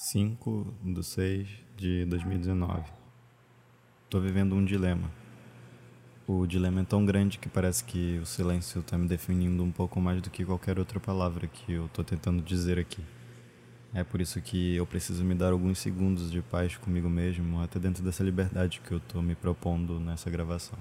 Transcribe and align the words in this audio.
5 0.00 0.74
de 0.84 1.02
6 1.02 1.48
de 1.76 2.04
2019. 2.04 2.84
Estou 4.04 4.20
vivendo 4.20 4.54
um 4.54 4.64
dilema. 4.64 5.10
O 6.24 6.46
dilema 6.46 6.82
é 6.82 6.84
tão 6.84 7.04
grande 7.04 7.36
que 7.36 7.48
parece 7.48 7.82
que 7.82 8.16
o 8.22 8.24
silêncio 8.24 8.78
está 8.80 8.96
me 8.96 9.08
definindo 9.08 9.60
um 9.60 9.72
pouco 9.72 10.00
mais 10.00 10.22
do 10.22 10.30
que 10.30 10.44
qualquer 10.44 10.78
outra 10.78 11.00
palavra 11.00 11.48
que 11.48 11.72
eu 11.72 11.86
estou 11.86 12.04
tentando 12.04 12.40
dizer 12.40 12.78
aqui. 12.78 13.02
É 13.92 14.04
por 14.04 14.20
isso 14.20 14.40
que 14.40 14.76
eu 14.76 14.86
preciso 14.86 15.24
me 15.24 15.34
dar 15.34 15.50
alguns 15.50 15.80
segundos 15.80 16.30
de 16.30 16.42
paz 16.42 16.76
comigo 16.76 17.10
mesmo, 17.10 17.60
até 17.60 17.80
dentro 17.80 18.00
dessa 18.04 18.22
liberdade 18.22 18.80
que 18.86 18.92
eu 18.92 18.98
estou 18.98 19.20
me 19.20 19.34
propondo 19.34 19.98
nessa 19.98 20.30
gravação. 20.30 20.78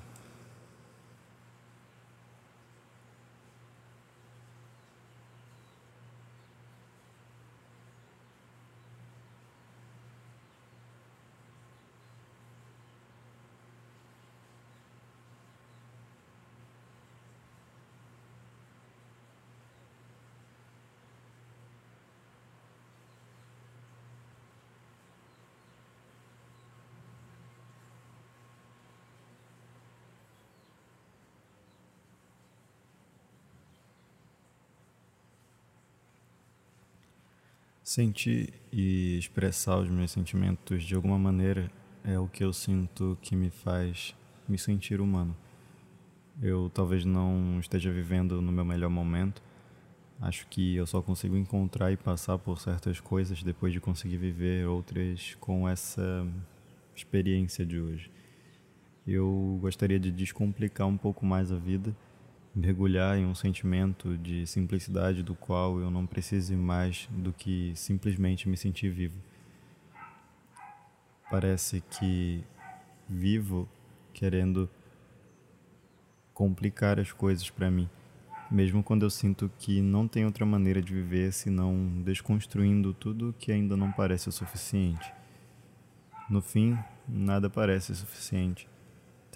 Sentir 37.88 38.54
e 38.70 39.18
expressar 39.18 39.78
os 39.78 39.90
meus 39.90 40.12
sentimentos 40.12 40.84
de 40.84 40.94
alguma 40.94 41.18
maneira 41.18 41.72
é 42.04 42.20
o 42.20 42.28
que 42.28 42.44
eu 42.44 42.52
sinto 42.52 43.18
que 43.22 43.34
me 43.34 43.50
faz 43.50 44.14
me 44.46 44.58
sentir 44.58 45.00
humano. 45.00 45.34
Eu 46.42 46.70
talvez 46.74 47.06
não 47.06 47.58
esteja 47.62 47.90
vivendo 47.90 48.42
no 48.42 48.52
meu 48.52 48.66
melhor 48.66 48.90
momento. 48.90 49.42
Acho 50.20 50.46
que 50.48 50.76
eu 50.76 50.86
só 50.86 51.02
consigo 51.02 51.38
encontrar 51.38 51.90
e 51.90 51.96
passar 51.96 52.38
por 52.38 52.60
certas 52.60 53.00
coisas 53.00 53.42
depois 53.42 53.72
de 53.72 53.80
conseguir 53.80 54.18
viver 54.18 54.68
outras 54.68 55.38
com 55.40 55.66
essa 55.66 56.28
experiência 56.94 57.66
de 57.66 57.80
hoje. 57.80 58.12
Eu 59.08 59.60
gostaria 59.62 59.98
de 59.98 60.12
descomplicar 60.12 60.88
um 60.88 60.98
pouco 60.98 61.26
mais 61.26 61.54
a 61.54 61.56
vida 61.56 61.96
mergulhar 62.58 63.16
em 63.20 63.26
um 63.28 63.36
sentimento 63.36 64.18
de 64.18 64.48
simplicidade 64.48 65.22
do 65.22 65.36
qual 65.36 65.80
eu 65.80 65.92
não 65.92 66.08
precise 66.08 66.56
mais 66.56 67.08
do 67.12 67.32
que 67.32 67.72
simplesmente 67.76 68.50
me 68.50 68.58
sentir 68.58 68.90
vivo. 68.90 69.16
Parece 71.30 71.82
que 71.82 72.44
vivo 73.08 73.70
querendo 74.12 74.68
complicar 76.34 77.00
as 77.00 77.12
coisas 77.12 77.48
para 77.48 77.70
mim, 77.70 77.88
mesmo 78.50 78.82
quando 78.82 79.04
eu 79.04 79.10
sinto 79.12 79.52
que 79.60 79.80
não 79.80 80.08
tem 80.08 80.26
outra 80.26 80.46
maneira 80.46 80.82
de 80.82 80.92
viver 80.92 81.32
senão 81.34 82.02
desconstruindo 82.04 82.92
tudo 82.92 83.36
que 83.38 83.52
ainda 83.52 83.78
não 83.78 83.92
parece 83.92 84.30
o 84.30 84.32
suficiente. 84.32 85.14
No 86.28 86.42
fim, 86.42 86.76
nada 87.08 87.52
parece 87.52 87.96
suficiente 87.96 88.68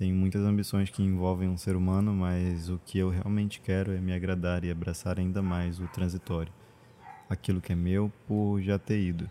tenho 0.02 0.16
muitas 0.16 0.42
ambições 0.42 0.90
que 0.90 1.04
envolvem 1.04 1.48
um 1.48 1.56
ser 1.56 1.76
humano, 1.76 2.12
mas 2.12 2.70
o 2.70 2.82
que 2.84 2.98
eu 2.98 3.12
realmente 3.12 3.62
quero 3.62 3.92
é 3.92 4.02
me 4.02 4.12
agradar 4.12 4.64
e 4.64 4.72
abraçar 4.72 5.20
ainda 5.20 5.44
mais 5.44 5.80
o 5.80 5.88
transitório. 5.90 6.52
Aquilo 7.30 7.62
que 7.62 7.72
é 7.72 7.76
meu 7.76 8.12
por 8.28 8.60
já 8.64 8.80
ter 8.80 9.00
ido. 9.00 9.30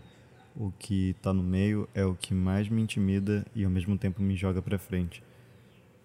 O 0.55 0.71
que 0.71 1.09
está 1.09 1.33
no 1.33 1.43
meio 1.43 1.89
é 1.93 2.05
o 2.05 2.15
que 2.15 2.33
mais 2.33 2.69
me 2.69 2.81
intimida 2.81 3.45
e 3.53 3.65
ao 3.65 3.69
mesmo 3.69 3.97
tempo 3.97 4.21
me 4.21 4.33
joga 4.37 4.61
para 4.61 4.79
frente. 4.79 5.21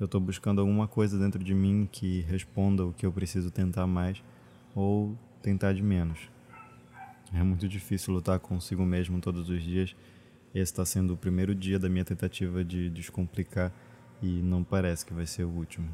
Eu 0.00 0.06
estou 0.06 0.20
buscando 0.20 0.60
alguma 0.60 0.88
coisa 0.88 1.16
dentro 1.16 1.44
de 1.44 1.54
mim 1.54 1.88
que 1.92 2.22
responda 2.22 2.84
o 2.84 2.92
que 2.92 3.06
eu 3.06 3.12
preciso 3.12 3.52
tentar 3.52 3.86
mais 3.86 4.20
ou 4.74 5.16
tentar 5.42 5.74
de 5.74 5.82
menos. 5.82 6.28
É 7.32 7.40
muito 7.40 7.68
difícil 7.68 8.12
lutar 8.12 8.40
consigo 8.40 8.84
mesmo 8.84 9.20
todos 9.20 9.48
os 9.48 9.62
dias. 9.62 9.94
Esse 10.52 10.72
está 10.72 10.84
sendo 10.84 11.14
o 11.14 11.16
primeiro 11.16 11.54
dia 11.54 11.78
da 11.78 11.88
minha 11.88 12.04
tentativa 12.04 12.64
de 12.64 12.90
descomplicar 12.90 13.72
e 14.22 14.42
não 14.42 14.64
parece 14.64 15.04
que 15.04 15.14
vai 15.14 15.26
ser 15.26 15.44
o 15.44 15.50
último. 15.50 15.88